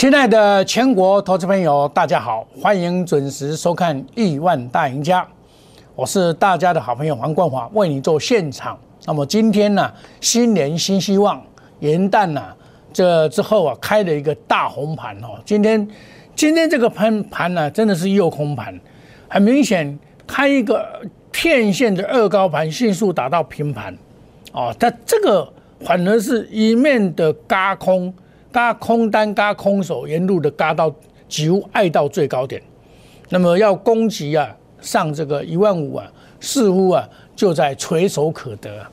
[0.00, 5.22] 亲爱的全国投资朋友，大家好，欢迎准时收看《亿万大赢家》，
[5.94, 8.78] 我是大家的好朋友黄冠华，为你做现场。
[9.04, 9.92] 那么今天呢，
[10.22, 11.42] 新年新希望，
[11.80, 12.42] 元旦呢，
[12.94, 15.38] 这之后啊，开了一个大红盘哦。
[15.44, 15.86] 今天，
[16.34, 18.80] 今天这个盘盘呢，真的是右空盘，
[19.28, 20.82] 很明显开一个
[21.30, 23.94] 片线的二高盘，迅速达到平盘，
[24.52, 25.46] 哦，但这个
[25.80, 28.10] 反而是一面的嘎空。
[28.52, 30.92] 嘎空单嘎空手沿路的嘎到
[31.28, 32.60] 几乎爱到最高点，
[33.28, 38.84] 那么要攻击啊上这个一万五啊，似乎啊就在垂手可得。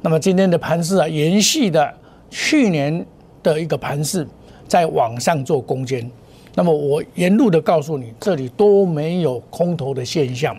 [0.00, 1.92] 那么今天的盘势啊，延续的
[2.30, 3.04] 去年
[3.42, 4.26] 的一个盘势，
[4.68, 6.08] 在往上做攻坚。
[6.54, 10.56] 那么我沿路的告诉你，这里都没有空头的现象。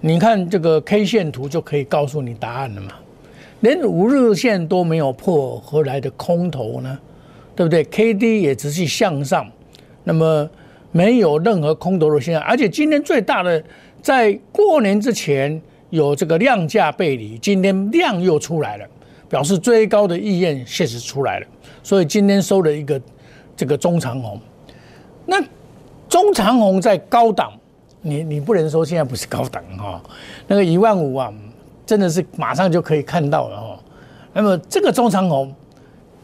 [0.00, 2.90] 你看这个 K 线图就可以告诉你答案了嘛？
[3.60, 6.98] 连五日线都没有破，何来的空头呢？
[7.54, 9.46] 对不对？K D 也持续向上，
[10.04, 10.48] 那么
[10.90, 13.62] 没有任何空头的现象，而且今天最大的
[14.00, 18.86] 在过年之前有这个量价背离，今天量又出来了，
[19.28, 21.46] 表示追高的意愿确实出来了，
[21.82, 23.00] 所以今天收了一个
[23.54, 24.40] 这个中长红。
[25.26, 25.38] 那
[26.08, 27.52] 中长红在高档，
[28.00, 30.02] 你你不能说现在不是高档哈，
[30.46, 31.32] 那个一万五啊，
[31.84, 33.78] 真的是马上就可以看到了哈。
[34.32, 35.54] 那么这个中长红。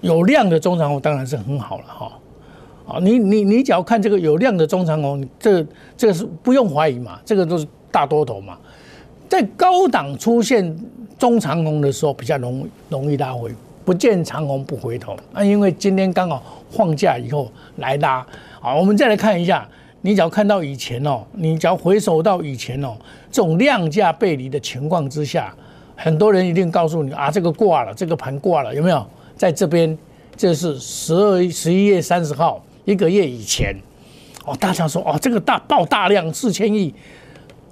[0.00, 2.12] 有量的中长红当然是很好了哈，
[2.86, 8.56] 啊，你你你只要看这个有量的中长红，这这个是不用怀疑嘛，这个都是大多头嘛，
[9.28, 10.76] 在高档出现
[11.18, 13.50] 中长红的时候比较容容易拉回，
[13.84, 18.24] 不见长红不回头，那因为今天刚好放假以后来拉，
[18.60, 19.68] 好，我们再来看一下，
[20.02, 22.96] 你只要看到以前哦，你只要回首到以前哦，
[23.32, 25.52] 这种量价背离的情况之下，
[25.96, 29.04] 很多人一定告诉你啊，这个挂了，这个盘挂了，有没有？
[29.38, 29.96] 在这边，
[30.36, 33.74] 这是十二十一月三十号一个月以前，
[34.44, 36.92] 哦，大家说哦，这个大爆大量四千亿，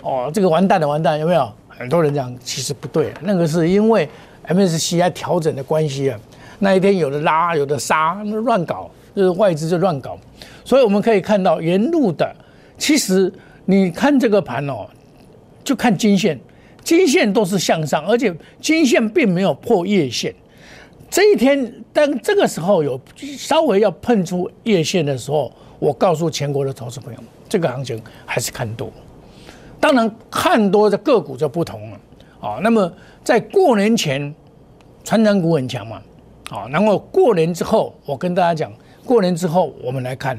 [0.02, 1.52] 哦，这个完蛋了，完蛋，有没有？
[1.68, 4.08] 很多人讲其实不对，那个是因为
[4.46, 6.18] MSCI 调整的关系啊。
[6.60, 10.16] 那一天有的拉，有的杀，乱搞，就是外资就乱搞。
[10.64, 12.34] 所以我们可以看到沿路的，
[12.78, 13.30] 其实
[13.66, 14.86] 你看这个盘哦，
[15.62, 16.40] 就看金线，
[16.82, 20.34] 金线都是向上，而且金线并没有破月线。
[21.08, 23.00] 这一天，当这个时候有
[23.38, 28.90] 稍微要碰出月线的时候，我告诉全国的投资朋友，这个行情还是看多。
[29.78, 32.00] 当然，看多的个股就不同了
[32.40, 32.58] 啊。
[32.62, 34.34] 那么在过年前，
[35.04, 36.02] 传长股很强嘛，
[36.50, 38.72] 啊，然后过年之后，我跟大家讲，
[39.04, 40.38] 过年之后我们来看，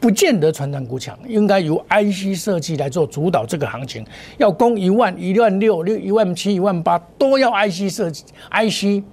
[0.00, 4.04] 不见得传长股强，应该由 IC 设计来做主导这个行情，
[4.38, 9.04] 要攻一万、一万六、六一万七、一万八，都要 IC 设计 IC。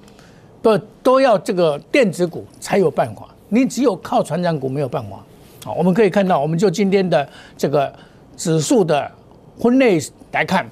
[0.62, 5.24] 都都要这个电子股才有办法，你只有靠船长股没有办法。
[5.64, 7.28] 好，我们可以看到，我们就今天的
[7.58, 7.94] 这个
[8.38, 9.12] 指数的
[9.60, 10.00] 分类
[10.32, 10.66] 来看，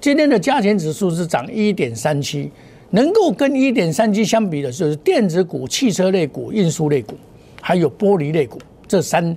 [0.00, 2.50] 今天的加权指数是涨一点三七，
[2.90, 7.14] 能够跟一点三七相比的就是电子股、汽车类股、运输类股，
[7.60, 9.36] 还有玻璃类股这三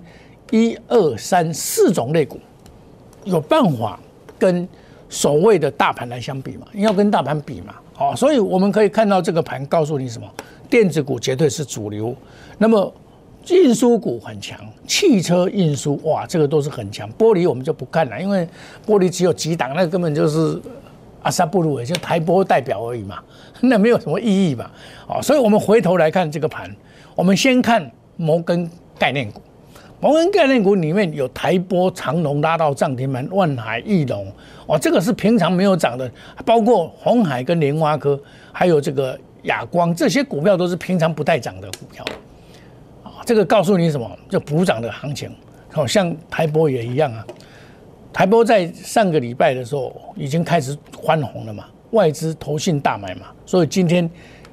[0.52, 2.38] 一二三四种类股
[3.24, 4.00] 有办法
[4.38, 4.68] 跟
[5.10, 6.68] 所谓的大盘来相比嘛？
[6.74, 7.74] 要跟大盘比嘛？
[7.98, 10.28] 好，所以我们可以看到这个盘告诉你什么？
[10.70, 12.16] 电子股绝对是主流。
[12.60, 12.94] 那么
[13.50, 17.12] 运输股很强，汽车运输哇，这个都是很强。
[17.14, 18.48] 玻璃我们就不看了，因为
[18.86, 20.62] 玻璃只有几档，那根本就是
[21.24, 23.18] 阿萨布鲁，也就台玻代表而已嘛，
[23.62, 24.70] 那没有什么意义嘛。
[25.08, 26.70] 哦，所以我们回头来看这个盘，
[27.16, 28.70] 我们先看摩根
[29.00, 29.42] 概念股。
[30.00, 34.32] 摩根概念股里面有台波、长隆拉到涨停板，万海、翼龙
[34.68, 36.10] 哦，这个是平常没有涨的，
[36.46, 38.20] 包括红海跟莲花科，
[38.52, 42.06] 还有这个亚光，这些股票都是平常不带涨的股票
[43.04, 43.26] 啊。
[43.26, 44.08] 这个告诉你什么？
[44.30, 45.32] 就补涨的行情，
[45.72, 47.26] 好像台波也一样啊。
[48.14, 54.08] 台波在上个礼拜的时候已经开始翻红了嘛，外资投信大买嘛，所以今天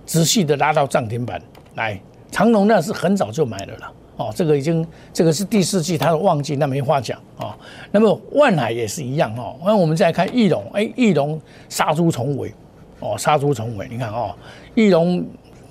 [0.06, 1.40] 直系的拉到涨停板
[1.74, 2.00] 来。
[2.30, 3.92] 长隆那是很早就买了了。
[4.16, 7.56] 哦，这个已经这个是第四季，它的旺季，那没话讲啊。
[7.90, 9.56] 那么万海也是一样哦。
[9.64, 12.52] 那我们再看翼龙，哎，翼龙杀猪重围，
[13.00, 14.34] 哦，杀猪重围，你看哦，
[14.74, 15.24] 翼龙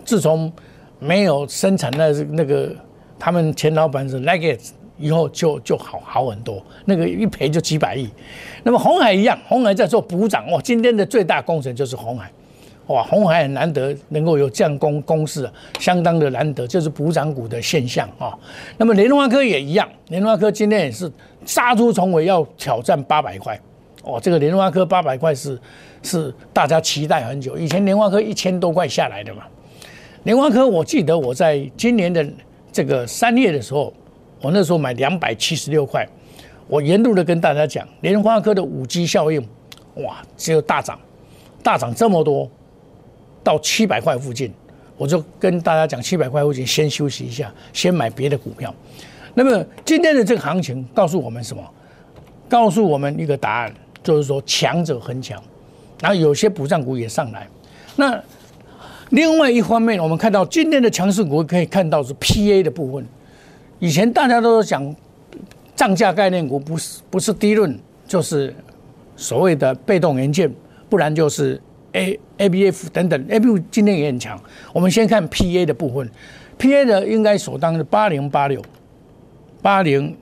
[0.04, 0.52] 自从
[1.00, 2.76] 没有生产那那个
[3.18, 4.60] 他们前老板是 Leggett
[4.98, 8.10] 以后，就就好好很多，那个一赔就几百亿。
[8.64, 12.30] 那么红海一样，红海在做补涨哦，今天的最大工程就是红海。
[12.88, 15.50] 哇，红海很难得能够有降工公式，
[15.80, 18.38] 相当的难得，就是补涨股的现象啊。
[18.78, 21.10] 那么莲花科也一样，莲花科今天也是
[21.46, 23.60] 杀出重围，要挑战八百块。
[24.04, 25.58] 哦，这个莲花科八百块是
[26.02, 29.44] 是大家期待很久，以前莲花科一千多块下来的嘛。
[30.24, 32.26] 莲花科我记得我在今年的
[32.70, 33.94] 这个三月的时候，
[34.42, 36.06] 我那时候买两百七十六块，
[36.68, 39.42] 我沿路的跟大家讲，联发科的五 G 效应，
[39.96, 41.00] 哇，只有大涨，
[41.64, 42.50] 大涨这么多，
[43.44, 44.52] 到七百块附近，
[44.98, 48.74] 我就跟大家讲，七百块附近先休息一下，先买别的股票。
[49.34, 51.64] 那么今天的这个行情告诉我们什么？
[52.50, 53.74] 告诉我们一个答案，
[54.04, 55.42] 就是说强者恒强，
[56.02, 57.48] 然后有些补涨股也上来。
[57.96, 58.22] 那
[59.10, 63.06] 另外一方面，我们看到今天的强势股可以看到是 PA 的部分。
[63.80, 64.96] 以前大家都讲
[65.76, 68.54] 涨价概念股，不是不是低论，就是
[69.16, 70.54] 所谓的被动元件，
[70.90, 71.60] 不然就是
[71.94, 73.28] A ABF 等等。
[73.28, 74.40] ABF 今天也很强。
[74.72, 76.08] 我们先看 PA 的部分
[76.60, 78.62] ，PA 的应该首当是八零八六。
[79.62, 80.14] 八零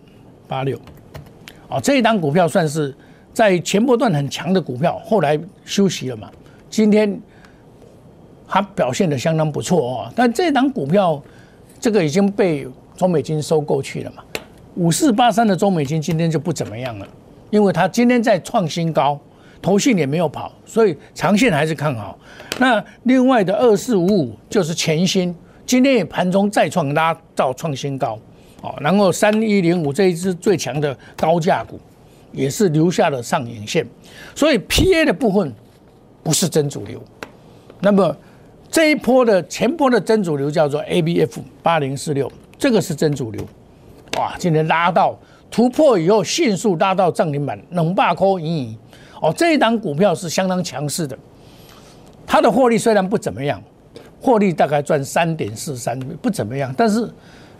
[0.47, 0.79] 八六，
[1.67, 2.95] 哦，这一档股票算是
[3.33, 5.35] 在前波段很强的股票，后来
[5.65, 6.29] 休息了嘛。
[6.69, 7.19] 今天
[8.47, 11.19] 它表现的相当不错哦，但这档股票
[11.79, 14.23] 这个已经被中美金收购去了嘛。
[14.75, 17.07] 五四八三的中美金今天就不怎么样了，
[17.49, 19.19] 因为它今天在创新高，
[19.61, 22.17] 头信也没有跑，所以长线还是看好。
[22.57, 25.35] 那另外的二四五五就是前新，
[25.65, 28.17] 今天也盘中再创拉到创新高。
[28.61, 31.79] 哦，然后三一零五这一支最强的高价股，
[32.31, 33.83] 也是留下了上影线，
[34.35, 35.51] 所以 P A 的部分
[36.21, 37.01] 不是真主流。
[37.79, 38.15] 那么
[38.69, 43.43] 这一波的前波的真主流叫做 A B F 八零四六，这个是真主流。
[44.19, 45.17] 哇，今天拉到
[45.49, 48.77] 突破以后，迅速拉到涨停板，冷霸扣盈盈。
[49.21, 51.17] 哦，这一档股票是相当强势的，
[52.27, 53.63] 它的获利虽然不怎么样，
[54.19, 57.09] 获利大概赚三点四三，不怎么样，但是。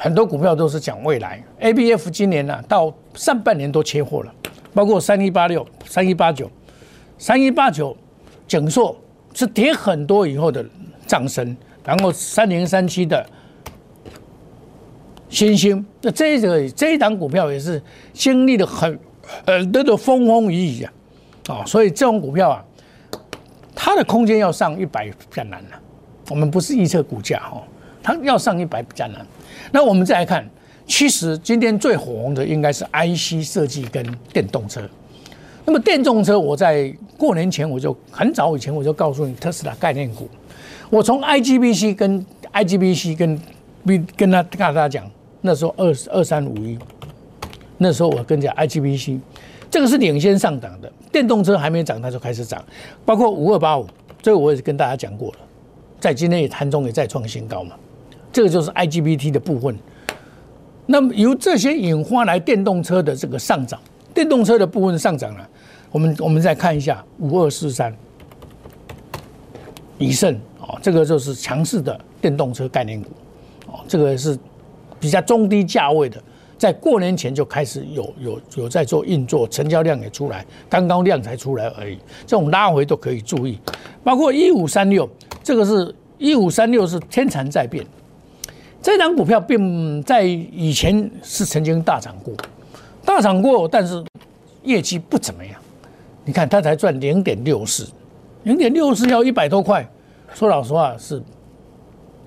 [0.04, 4.34] 很多股票都是讲未来，A B F 今年呢到上半年都切货了，
[4.74, 6.50] 包括三一八六、三一八九、
[7.20, 7.96] 三一八九，
[8.48, 9.00] 景硕
[9.36, 10.66] 是跌很多以后的
[11.06, 11.56] 涨升，
[11.86, 13.24] 然后三零三七的
[15.30, 17.80] 新兴，那这个这一档股票也是
[18.12, 19.00] 经历了很
[19.46, 20.92] 很多的风风雨雨啊，
[21.48, 22.66] 啊，所以这种股票啊，
[23.76, 25.80] 它的空间要上一百比较难了，
[26.30, 27.64] 我们不是预测股价哈，
[28.04, 29.26] 它要上一百比较难。
[29.72, 30.48] 那我们再来看，
[30.86, 34.82] 其实今天最火红的应该是 IC 设计跟电动车。
[35.66, 40.28] 那么电动车，我在过年前我就很早以前我就告诉你特斯拉概念股。
[40.90, 43.40] 我从 IGBC 跟 IGBC 跟
[44.18, 45.10] 跟他跟大家讲，
[45.40, 46.78] 那时候二二三五一，
[47.78, 49.20] 那时候我跟讲 IGBC，
[49.70, 52.64] 这个是领先上涨的，电动车还没涨它就开始涨，
[53.06, 53.86] 包括五二八五，
[54.22, 55.38] 这个我也是跟大家讲过了，
[56.00, 57.76] 在今天也盘中也再创新高嘛。
[58.32, 59.78] 这个就是 IGBT 的部分，
[60.86, 63.80] 那么由这些引发来电动车的这个上涨，
[64.14, 65.50] 电动车的部分上涨了。
[65.92, 67.94] 我们我们再看一下五二四三，
[69.98, 73.10] 以盛哦，这个就是强势的电动车概念股
[73.68, 74.40] 哦，这个是
[74.98, 76.24] 比较中低价位的，
[76.62, 81.98] 在过年前就开始有有有在做运作，成交量也出来，刚刚量才出来而已，
[82.28, 83.60] 这种拉回都可以注意。
[84.04, 85.10] 包括一五三六，
[85.44, 87.84] 这个是一五三六是天蚕在变。
[88.80, 92.32] 这张股票并在以前是曾经大涨过，
[93.04, 94.06] 大涨过，但是
[94.62, 95.56] 业绩不怎么样。
[96.26, 97.88] 你看，它才赚零点六四，
[98.44, 99.84] 零点六四要一百多块。
[100.36, 101.20] 说老实话，是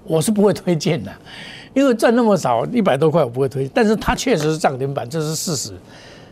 [0.02, 1.12] 我是不会推荐的，
[1.74, 3.68] 因为赚那么少，一百多块我不会推。
[3.74, 5.72] 但是它确实是涨停板，这是事实。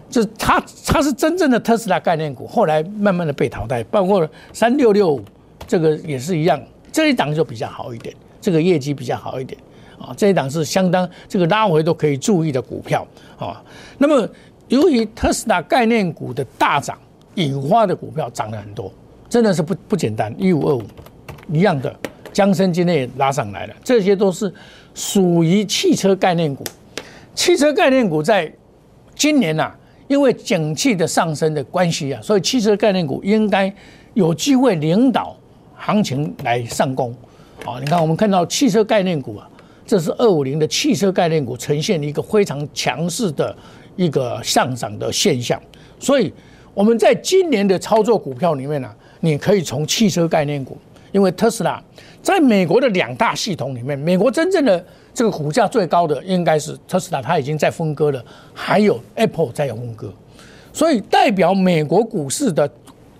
[0.09, 3.83] 就它，它是真正的特斯拉概念股，后来慢慢的被淘汰。
[3.85, 5.21] 包括三六六五，
[5.67, 9.59] 这个也是一样，这一档就比较好一点，这个业绩比较好一点。
[9.99, 13.07] 啊，这一档是相当这个拉回都可以注意的股票
[13.39, 13.63] 啊。
[13.99, 14.29] 那么，
[14.69, 16.99] 由于特斯拉概念股的大涨，
[17.37, 18.93] 引发的股票涨了很多，
[19.29, 20.35] 真的是不不简单。
[20.37, 20.83] 一五二五
[21.51, 21.95] 一样的，
[22.33, 24.53] 江森今天也拉上来了，这些都是
[24.95, 26.65] 属于汽车概念股。
[27.35, 28.53] 汽车概念股在
[29.15, 29.73] 今年呐，
[30.09, 33.73] 因为景气的上升的关系啊，所以汽车概念股应该
[34.15, 35.37] 有机会领导
[35.75, 37.15] 行情来上攻。
[37.65, 39.49] 啊，你看我们看到汽车概念股啊。
[39.85, 43.55] 这是二五零的汽车概念股呈现一个非常强势的
[43.97, 45.61] 一个上涨的现象，
[45.99, 46.33] 所以
[46.73, 48.89] 我们在今年的操作股票里面呢，
[49.21, 50.79] 你可以从汽车概念股，
[51.13, 51.83] 因为特斯拉
[52.23, 60.13] 在美国的两大系统里面，美国真正的这个股价最高的应该是特斯拉，它已经在分割了，还有 Apple 在有分割，
[60.73, 62.69] 所以代表美国股市的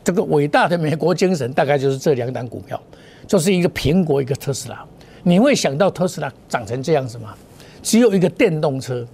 [0.03, 2.81] 这个伟大的美国精神，大概就是这两档股票，
[3.27, 4.85] 就是一个苹果，一个特斯拉。
[5.23, 7.35] 你会想到特斯拉长成这样子吗？
[7.83, 9.07] 只有一个电动车，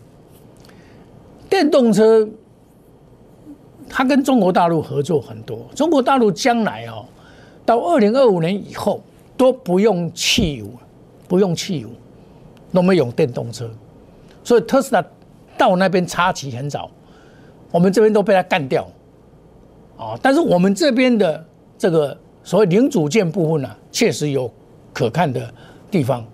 [1.51, 2.29] 电动车，
[3.89, 5.67] 它跟中国大陆合作很多。
[5.75, 7.05] 中国大陆将来哦，
[7.69, 8.99] 到二零二五年以后
[9.37, 10.67] 都不用汽油，
[11.29, 11.91] 不用汽油，
[12.73, 13.69] 都没有电动车。
[14.43, 15.05] 所以特斯拉
[15.59, 16.91] 到那边插旗很早，
[17.71, 18.89] 我们这边都被他干掉，
[19.99, 20.19] 啊！
[20.23, 21.45] 但是我们这边的
[21.77, 24.51] 这个所谓零组件部分呢，确实有
[24.95, 25.53] 可看的
[25.91, 26.25] 地方，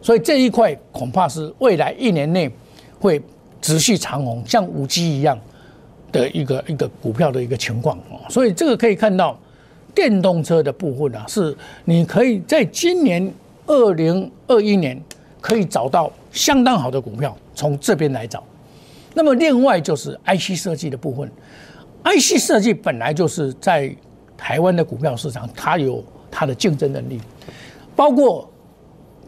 [0.00, 2.50] 所以这一块恐怕是未来一年内
[2.98, 3.22] 会
[3.60, 5.38] 持续长红，像五 G 一样
[6.10, 8.26] 的一个一个股票的一个情况啊！
[8.28, 9.38] 所以这个可以看到，
[9.94, 13.32] 电动车的部分啊，是你可以在今年
[13.66, 15.00] 二零二一年
[15.40, 18.42] 可以找到相当好的股票，从这边来找。
[19.14, 21.30] 那么另外就是 IC 设计的部分
[22.04, 23.94] ，IC 设计本来就是在
[24.36, 27.20] 台湾的股票市场，它有它的竞争能力，
[27.94, 28.50] 包括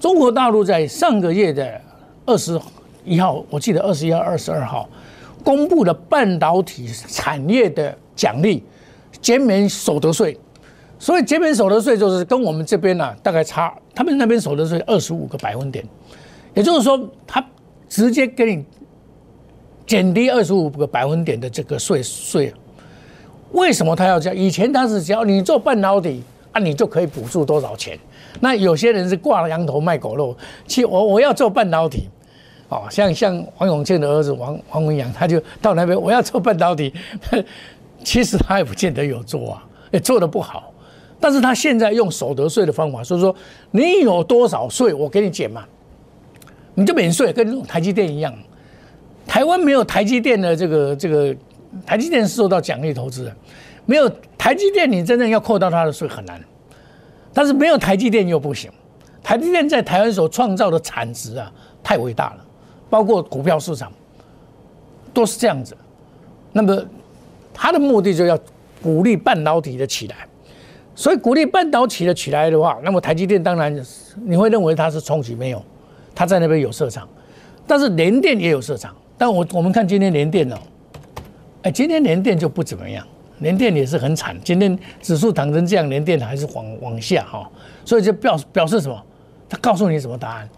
[0.01, 1.81] 中国大陆在上个月的
[2.25, 2.59] 二十
[3.05, 4.89] 一号，我记得二十一号、二十二号
[5.45, 8.65] 公布的半导体产业的奖励，
[9.21, 10.37] 减免所得税，
[11.05, 15.85] 所以减免所得税就是跟我们这边呢大概差，他们那边所得税二十五个百分点，
[16.55, 17.45] 也就是说，他
[17.87, 18.65] 直接给你。
[19.87, 22.51] 减低二十五个百分点的这个税税，
[23.53, 24.35] 为什么他要这样？
[24.35, 27.99] 以前他是只要你做半导体啊，你就可以补助多少钱？
[28.41, 30.35] 那有些人是挂了羊头卖狗肉，
[30.67, 32.09] 其我我要做半导体，
[32.71, 36.91] 哦，像像王永庆的儿子王王文阳，他就到那边我要做半导体，
[38.03, 40.73] 其实他也不见得有做啊，也做的不好。
[41.25, 43.35] 但是他现在用所得税的方法，所以说
[43.71, 45.65] 你有多少税，我给你减嘛，
[46.75, 48.31] 你就免税，跟台积电一样。
[49.27, 51.35] 台湾没有台积电的这个这个，
[51.87, 53.35] 台积电是受到奖励投资的，
[53.87, 56.39] 没有台积电，你真正要扣到它的税很难。
[57.33, 58.71] 但是没有台积电又不行，
[59.23, 61.51] 台积电在台湾所创造的产值啊，
[61.83, 62.45] 太伟大了，
[62.91, 63.91] 包括股票市场
[65.15, 65.75] 都是这样子。
[66.53, 66.85] 那么
[67.55, 68.39] 它的目的就要
[68.83, 70.29] 鼓励半导体的起来，
[70.95, 73.85] 所以鼓励半导体的起来的话，那么台积电当然
[74.25, 75.63] 你会认为它是冲击没有，
[76.15, 77.09] 它在那边有市场，
[77.67, 78.95] 但是联电也有市场。
[79.17, 80.57] 但我我们看今天联电哦，
[81.63, 83.07] 哎，今天联电就不怎么样，
[83.39, 84.37] 联电也是很惨。
[84.45, 87.49] 今天指数涨成这样，联电还是往往下哈，
[87.85, 89.01] 所以就表表示什么？
[89.49, 90.49] 他告诉你什么答案？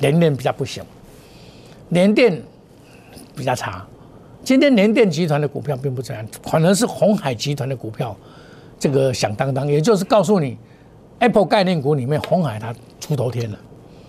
[0.00, 0.82] 联电比较不行，
[1.90, 2.42] 联电
[3.36, 3.84] 比较差。
[4.42, 8.16] 今天联电集团的股票并不这样，可能是红海集团的股票
[8.78, 10.56] 这个响当当，也就是告诉你
[11.18, 13.58] ，Apple 概念股里面红海它出头天了，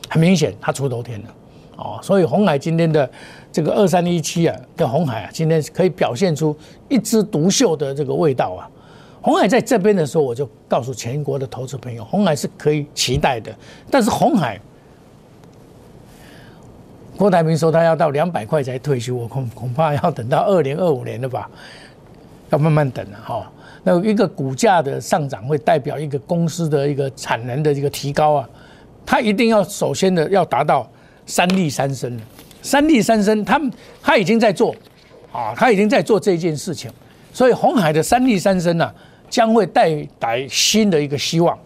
[0.10, 1.27] 很明显它出头天了。
[1.77, 3.10] 哦，所以红海今天的
[3.51, 6.55] 这个二三一七啊，跟红海啊，今天可以表现出
[6.88, 8.63] 一枝独秀的这个味道啊。
[9.22, 13.53] 红海在这边的时候，我就告诉全国的投资朋友，红海是可以期待的。
[13.91, 14.60] 但是红海，
[17.17, 21.50] 郭台铭说他要到两百块才退休，我恐恐怕要等到二零二五年了吧，
[22.51, 23.51] 要慢慢等了哈。
[23.86, 28.50] 那一个股价的上涨会代表一个公司的一个产能的一个提高啊，
[29.06, 30.86] 它一定要首先的要达到。
[31.27, 32.20] 三利三升
[32.62, 34.75] 三利三升，他们他已经在做，
[35.32, 36.88] 啊，他已经在做这件事情，
[37.34, 38.94] 所以红海的三利三升呢，
[39.27, 39.89] 将会带
[40.20, 41.58] 来新的一个希望，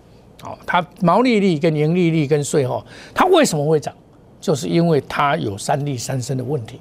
[0.42, 2.82] 啊，它毛利率跟盈利率跟税后，
[3.14, 3.94] 它为什么会涨？
[4.40, 6.80] 就是因为它有三利三升的问题。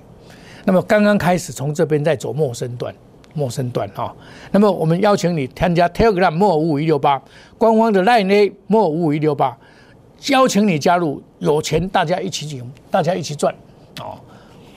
[0.65, 2.95] 那么刚刚开始从这边在走陌生段，
[3.39, 4.15] 陌生段哈。
[4.51, 7.23] 那么我们邀请你添加 Telegram 莫五五一六八
[7.57, 9.57] 官方的 Line 莫五五一六八。
[10.31, 13.55] 邀请你加入，有钱大家一起赢，大家一起赚，
[14.01, 14.19] 哦，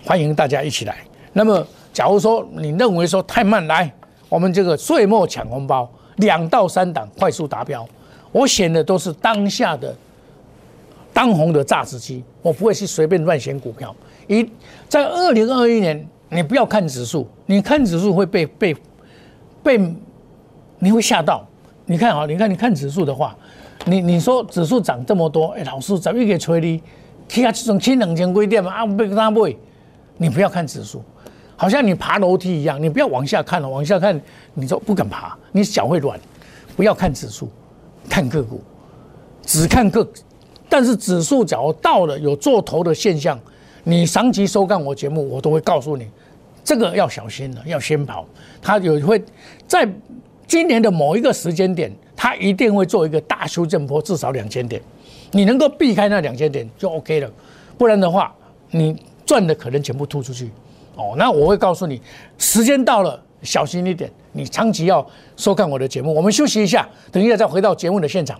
[0.05, 0.97] 欢迎大家一起来。
[1.33, 3.91] 那么，假如说你认为说太慢，来，
[4.29, 7.83] 我们这个岁末抢红包，两到三档快速达标，
[8.31, 9.95] 我选的都是当下的
[11.11, 13.95] 当红的榨汁机，我不会去随便乱选股票。
[14.27, 14.47] 一
[14.87, 18.75] 在二零二一年，你不要看指数，你看指数会被被
[19.61, 19.77] 被，
[20.79, 21.45] 你会吓到。
[21.85, 23.35] 你看啊，你看你看指数的话。
[23.85, 26.81] 你你说指数涨这么多，哎，老师怎么又给吹你？
[27.27, 29.55] 去啊，这种千两千贵点嘛，啊，不跟他买。
[30.17, 31.03] 你不要看指数，
[31.55, 34.21] 好像你爬楼梯一样，你不要往下看了，往下看，
[34.53, 36.19] 你说不敢爬，你脚会软。
[36.75, 37.49] 不要看指数，
[38.07, 38.61] 看个股，
[39.41, 40.07] 只看个。
[40.69, 43.39] 但是指数假如到了有做头的现象，
[43.83, 46.07] 你长期收看我节目，我都会告诉你，
[46.63, 48.25] 这个要小心了，要先跑。
[48.61, 49.21] 它有会
[49.67, 49.87] 在
[50.47, 51.91] 今年的某一个时间点。
[52.23, 54.79] 它一定会做一个大修正波，至少两千点，
[55.31, 57.27] 你能够避开那两千点就 OK 了，
[57.79, 58.31] 不然的话，
[58.69, 60.51] 你赚的可能全部吐出去。
[60.95, 61.99] 哦，那我会告诉你，
[62.37, 65.03] 时间到了，小心一点，你长期要
[65.35, 66.13] 收看我的节目。
[66.13, 68.39] 我们休息一下，等一下再回到节目的现场。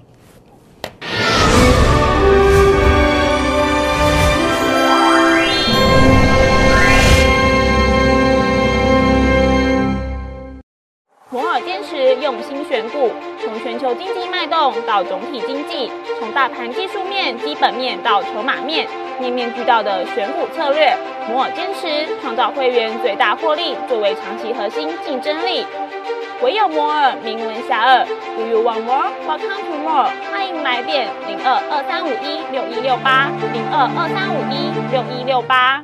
[12.31, 13.11] 用心选股，
[13.43, 18.87] 从全球经济脉动到总体经济，从大盘技术面、基本面到筹码面，
[19.19, 20.95] 面面俱到的选股策略，
[21.27, 25.65] 摩尔坚持创造会员最大获利作为长期核心竞争力。
[26.41, 28.05] 唯有摩尔名闻遐迩
[28.37, 29.09] ，Do you want more?
[29.27, 30.09] Welcome to more。
[30.31, 35.83] 欢迎来电零二二三五一六一六八零二二三五一六一六八。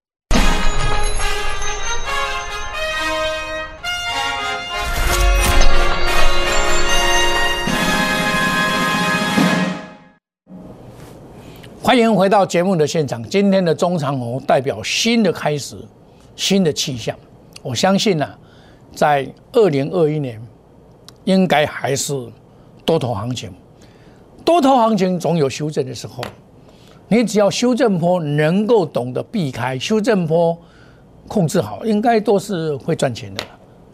[11.83, 13.23] 欢迎回到节目的现场。
[13.23, 15.75] 今天的中长红代表新的开始，
[16.35, 17.17] 新的气象。
[17.63, 18.29] 我相信呢、
[18.93, 20.39] 在二零二一年，
[21.23, 22.13] 应该还是
[22.85, 23.51] 多头行情。
[24.45, 26.23] 多头行情总有修正的时候，
[27.07, 30.55] 你只要修正坡能够懂得避开，修正坡
[31.27, 33.43] 控制好，应该都是会赚钱的。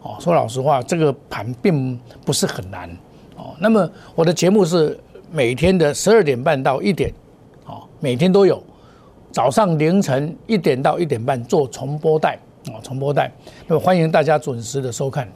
[0.02, 2.90] 哦，说老实话，这个盘并不是很难。
[3.38, 5.00] 哦，那么我的节目是
[5.32, 7.10] 每天的十二点半到一点，
[8.00, 8.62] 每天都有，
[9.32, 12.38] 早上凌晨一点到一点半做重播带。
[12.66, 13.32] 啊，重播带，
[13.66, 15.26] 那么欢迎大家准时的收看。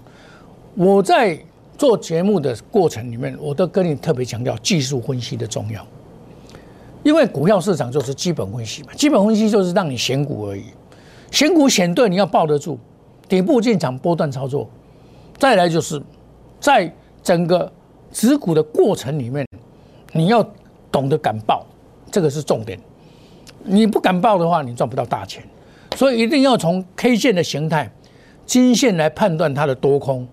[0.75, 1.39] 我在
[1.79, 5.87] 做节目的过程里面，我都跟你特别强调技术分析的重要，
[7.03, 10.65] 因为股票市场就是基本分析嘛，基本分析就是让你选股而已，
[11.31, 12.79] 选股选对你要抱得住，
[13.29, 14.69] 底部进场波段操作，
[15.39, 16.03] 再来就是
[16.61, 16.93] 在
[17.23, 17.73] 整个
[18.13, 19.47] 持股的过程里面，
[20.13, 20.47] 你要
[20.91, 21.65] 懂得敢报，
[22.13, 22.79] 这个是重点。
[23.65, 25.43] 你不敢报的话，你赚不到大钱。
[25.97, 27.91] 所以一定要从 K 线的形态、
[28.47, 30.27] 金线来判断它的多空，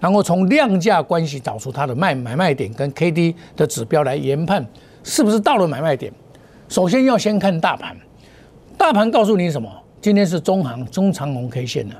[0.00, 4.66] 然后从量价关系找出它的卖买卖点跟 K D 的指标来研判
[5.02, 6.12] 是不是到了买卖点。
[6.68, 7.96] 首先要先看大盘，
[8.76, 9.70] 大盘告诉你什么？
[10.00, 11.94] 今天是中行中长红 K 线的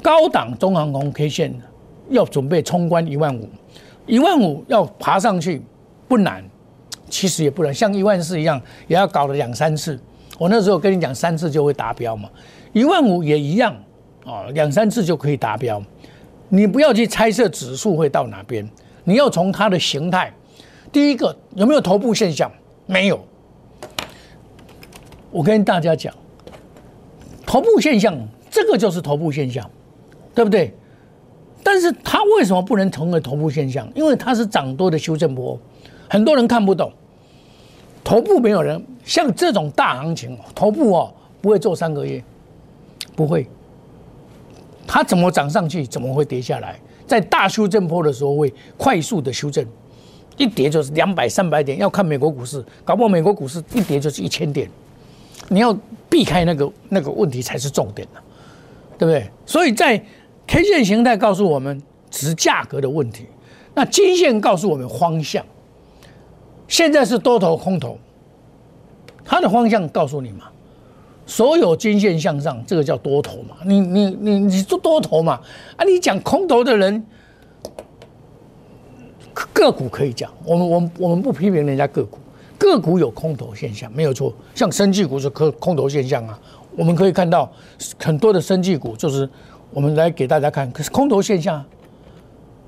[0.00, 1.54] 高档中航红 K 线
[2.08, 3.48] 要准备冲关一万五，
[4.06, 5.60] 一万五要爬上去
[6.08, 6.42] 不难，
[7.10, 10.00] 其实也不能，像一万四一样也要搞了两三次。
[10.38, 12.30] 我那时候跟你讲，三次就会达标嘛，
[12.72, 13.76] 一万五也一样
[14.24, 15.82] 啊，两三次就可以达标。
[16.48, 18.66] 你不要去猜测指数会到哪边，
[19.04, 20.32] 你要从它的形态。
[20.90, 22.50] 第一个有没有头部现象？
[22.86, 23.22] 没有。
[25.30, 26.12] 我跟大家讲，
[27.46, 28.16] 头部现象，
[28.50, 29.68] 这个就是头部现象，
[30.34, 30.74] 对不对？
[31.62, 33.86] 但是它为什么不能成为头部现象？
[33.94, 35.56] 因为它是涨多的修正波，
[36.08, 36.90] 很多人看不懂。
[38.02, 42.22] 头部没有人像这种大行情，头部哦不会做三个月，
[43.14, 43.46] 不会。
[44.86, 46.78] 它怎么涨上去，怎么会跌下来？
[47.06, 49.64] 在大修正坡的时候会快速的修正，
[50.36, 51.78] 一跌就是两百、三百点。
[51.78, 54.68] 要看美国股市，搞不好美国股市一跌就是一千点，
[55.48, 55.76] 你要
[56.08, 58.20] 避开那个那个问题才是重点呢，
[58.98, 59.30] 对不对？
[59.46, 59.96] 所以在
[60.46, 63.26] K 线形态告诉我们只是价格的问题，
[63.74, 65.44] 那金线告诉我们方向。
[66.70, 67.98] 现在是多头空头，
[69.24, 70.44] 它的方向告诉你嘛，
[71.26, 73.56] 所有均线向上，这个叫多头嘛。
[73.66, 75.40] 你你你你做多头嘛？
[75.76, 77.04] 啊，你讲空头的人，
[79.52, 82.18] 个股可以讲，我们我们我们不批评人家个股，
[82.56, 86.38] 个股有空头现象没有错，像生技股是空空头现象啊。
[86.76, 87.50] 我们可以看到
[87.98, 89.28] 很多的生技股，就是
[89.72, 91.64] 我们来给大家看，可是空头现象，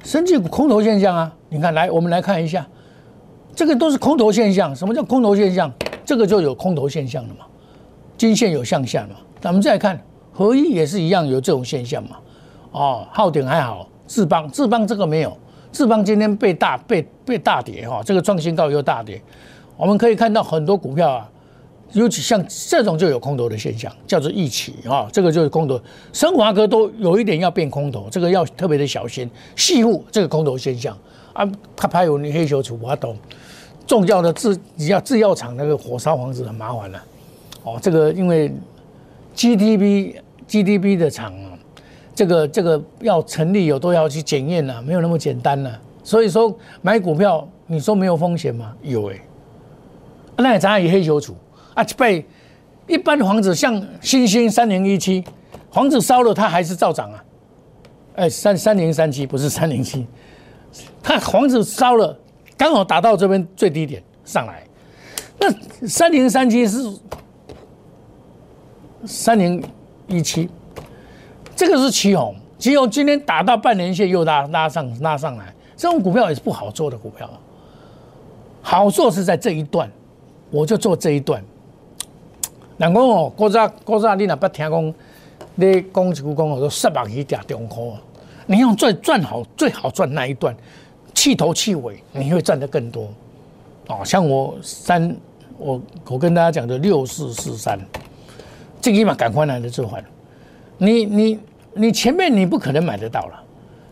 [0.03, 1.33] 生技股空头现象啊。
[1.49, 2.67] 你看，来我们来看一下。
[3.55, 4.75] 这个都是空头现象。
[4.75, 5.73] 什么叫空头现象？
[6.05, 7.47] 这个就有空头现象了嘛。
[8.17, 9.17] 金线有向下嘛。
[9.41, 10.01] 咱们再看
[10.33, 12.17] 合一也是一样有这种现象嘛。
[12.73, 15.37] 哦，昊鼎还好，智邦智邦这个没有。
[15.71, 19.21] 智邦今天被大被被大跌哈，这个创新高又大跌。
[19.77, 21.31] 我们可以看到很多股票啊，
[21.93, 25.81] 尤其像这种就有空头的现象，叫做一起啊，这个就是空头。
[26.13, 29.31] 升华哥都有一点要变空头，这个要特别的小心。
[29.57, 30.97] 细户这个空头现象
[31.33, 33.17] 啊，它还有你黑球处我懂。
[33.85, 37.03] 重要的制你要制药厂那个火烧房子很麻烦了，
[37.65, 38.53] 哦，这个因为
[39.35, 40.15] GDP
[40.47, 41.59] GDP 的厂啊，
[42.15, 45.71] 这个这个要成立有都要去检验呐，没有那么简单呐。
[46.05, 48.73] 所以说买股票，你说没有风险吗？
[48.83, 49.21] 有哎，
[50.37, 51.35] 那咱也黑球处
[51.75, 52.25] 啊，被
[52.87, 55.25] 一般的房子像新兴三零一七，
[55.71, 57.25] 房子烧了它还是照涨啊，
[58.15, 60.07] 哎三三零三七不是三零七，
[61.03, 62.19] 它房子烧了。
[62.57, 64.63] 刚好打到这边最低点上来，
[65.41, 66.79] 那三零三七是
[69.05, 69.61] 三零
[70.07, 70.49] 一七，
[71.57, 77.29] 这个是旗红，旗红今天打到半年线又拉拉上拉上来，这种股票也是不好做的股票，
[78.61, 79.91] 好做是在这一段，
[80.51, 81.43] 我就做这一段。
[82.77, 84.95] 人讲哦，古早古早你若不听讲，
[85.57, 87.95] 你讲一句讲我说十万去加中科，
[88.47, 90.57] 你要赚赚好最好赚那一段，
[91.23, 93.09] 气头气尾你会赚得更多。
[93.87, 95.17] 哦，像我三，
[95.57, 97.79] 我我跟大家讲的六四四三。
[98.81, 100.05] 最起码赶快来的做完，
[100.79, 101.39] 你你
[101.75, 103.41] 你前面你不可能买得到了，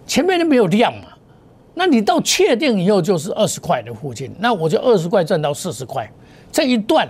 [0.08, 1.06] 前面都没有量嘛，
[1.72, 6.10] 那你到确定以后就是二十块的附近，那我就二十块赚到四十块，
[6.50, 7.08] 这一段，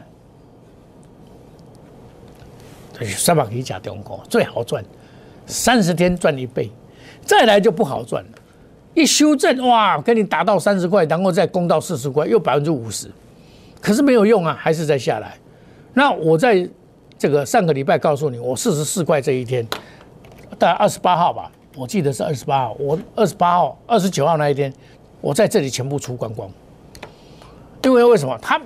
[3.16, 4.84] 三百可以加中国最好赚，
[5.46, 6.70] 三十天赚一倍，
[7.24, 8.30] 再来就不好赚了，
[8.94, 13.10] 一修正哇，给你打到三十块，然后再攻到四十块，又百分之五十，
[13.80, 15.36] 可是没有用啊，还是再下来，
[15.94, 16.68] 那我在。
[17.20, 19.62] 这个上个礼拜告诉你，我四十四块这一天，
[20.58, 22.74] 大概二十八号吧，我记得是二十八号。
[22.80, 24.72] 我二十八号、二十九号那一天，
[25.20, 26.50] 我在这里全部出光光。
[27.84, 28.38] 因为为什么？
[28.40, 28.58] 它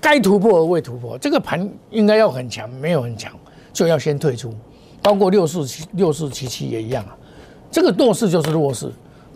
[0.00, 3.32] 该突破而未突破，这个盘应该要很强，没有很强，
[3.72, 4.52] 就要先退出。
[5.00, 7.16] 包括六四七、六四七七也一样啊。
[7.70, 8.90] 这个弱势就是弱势，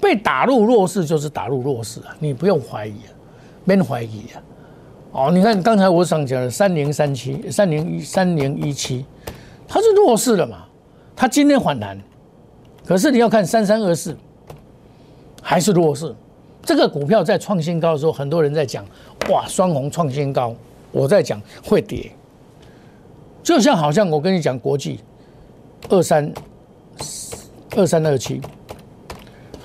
[0.07, 3.11] 被打入弱势就是打入弱势啊，你不用怀疑啊，
[3.65, 4.39] 没怀疑啊。
[5.11, 9.05] 哦，你看刚才我想讲的三零三七、三零一、三零一七，
[9.67, 10.65] 它是弱势的嘛？
[11.17, 11.99] 它今天反弹，
[12.87, 14.17] 可是你要看三三二四，
[15.43, 16.15] 还是弱势。
[16.63, 18.85] 这个股票在创新高的时候，很多人在讲，
[19.29, 20.55] 哇，双红创新高。
[20.93, 22.13] 我在讲会跌，
[23.43, 25.01] 就像好像我跟你讲国际
[25.89, 26.33] 二三
[27.77, 28.41] 二三二七，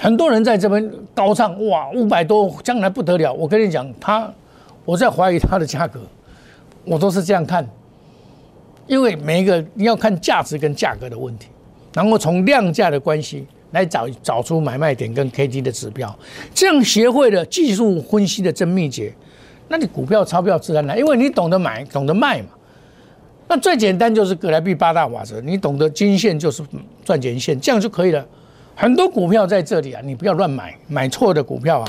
[0.01, 3.31] 很多人在这边高唱，哇，五百多，将来不得了。
[3.31, 4.27] 我跟你讲，他。
[4.83, 5.99] 我在怀疑它的价格，
[6.83, 7.63] 我都是这样看，
[8.87, 11.49] 因为每一个你要看价值跟价格的问题，
[11.93, 16.13] 然后从量价的关系来找找出买卖点跟 K D 的指标，
[16.51, 19.13] 这样学会了技术分析的真秘诀，
[19.67, 22.47] 那你股票钞票自然来，因为你懂得买，懂得卖嘛。
[23.47, 26.63] 那最简单就是格莱币八大法则，你懂得均线就是
[27.05, 28.25] 赚钱线，这样就可以了。
[28.81, 31.87] 很多股票在这里啊，你不要乱买，买错的股票啊，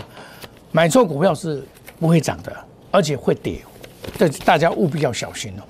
[0.73, 1.65] 买错股票是
[1.99, 2.53] 不会涨的。
[2.91, 3.63] 而且会跌，
[4.19, 5.63] 这大家务必要小心哦，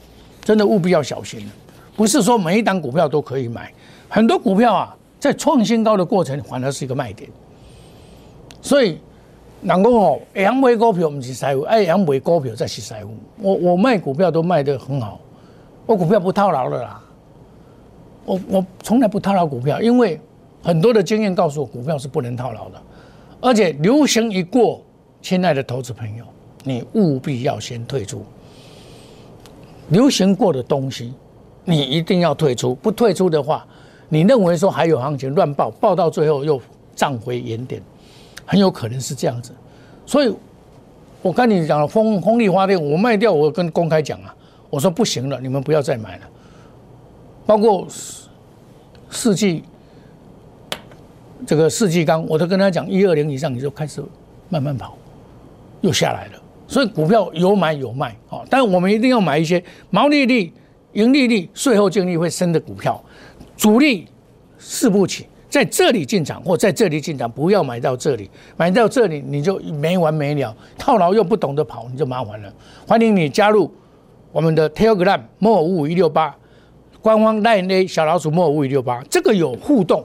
[0.43, 1.49] 真的务必要小心
[1.95, 3.73] 不是说每一档股票都可以买，
[4.09, 7.31] 很多股票啊，在创新高的过程反而是一个卖点。
[8.61, 8.99] 所以，
[9.63, 13.15] 人讲哦，阳买股票不是财富，哎，阳买股票才是财务。
[13.39, 15.21] 我我卖股票都卖得很好，
[15.87, 17.01] 我股票不套牢了啦。
[18.25, 20.21] 我我从来不套牢股票，因为
[20.63, 22.81] 很多的经验告诉我，股票是不能套牢的，
[23.41, 24.83] 而且流行一过，
[25.21, 26.25] 亲爱的投资朋友。
[26.65, 28.25] 你务必要先退出，
[29.89, 31.13] 流行过的东西，
[31.65, 32.73] 你一定要退出。
[32.77, 33.67] 不退出的话，
[34.09, 36.63] 你认为说还有行情乱报，报到最后又
[36.95, 37.83] 涨回原点，
[38.47, 39.53] 很有可能是这样子。
[40.07, 40.33] 所以，
[41.21, 44.33] 我跟你讲了，风风力发电我卖掉，我跟公开讲啊，
[44.71, 46.29] 我说不行了，你们不要再买了。
[47.45, 47.85] 包括
[49.11, 49.65] 四季
[51.47, 54.03] 这个四季刚，我都跟他讲，一二零以上你就开始
[54.49, 54.97] 慢慢跑，
[55.81, 56.43] 又下来了。
[56.69, 60.51] 所以股票有买有卖，哦，但我们一定要买一些毛利率、
[60.93, 63.03] 盈利率、税后净利会升的股票，
[63.57, 64.07] 主力
[64.59, 72.51] 四不起，在这里进场或在这里进场，不要买到这里，买到这里你就没完没了，套牢又不懂得跑，你就麻烦了。
[72.87, 73.71] 欢迎你加入
[74.31, 76.35] 我们的 Telegram 莫五五一六八
[77.03, 80.03] 官方 Line 小老鼠莫五五一六八，这个有互动，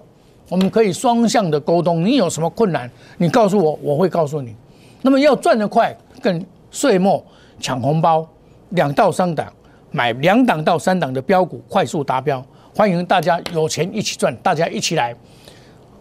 [0.49, 2.05] 我们可以双向的沟通。
[2.05, 4.55] 你有什么困难，你告诉我，我会告诉你。
[5.01, 7.23] 那么要赚得快，更岁末
[7.59, 8.27] 抢红包，
[8.69, 9.51] 两到三档
[9.91, 12.43] 买两档到三档的标股，快速达标。
[12.75, 15.15] 欢迎大家有钱一起赚，大家一起来，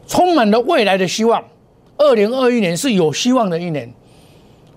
[0.06, 1.42] 充满了未来的希望。
[1.96, 3.90] 二零二一年是有希望的一年，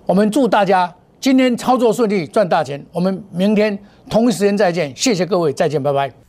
[0.06, 2.82] 我们祝大家今天操作顺利，赚大钱。
[2.94, 3.78] 我们明天
[4.10, 6.29] 同一时间再见，谢谢各位，再见，拜拜。